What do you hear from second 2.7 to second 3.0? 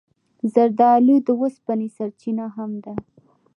ده.